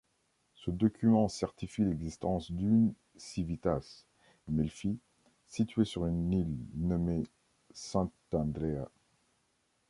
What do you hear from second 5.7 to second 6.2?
sur